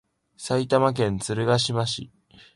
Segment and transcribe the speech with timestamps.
[0.35, 2.09] 埼玉県鶴ヶ島市